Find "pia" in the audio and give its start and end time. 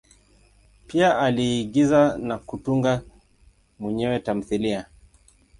0.87-1.19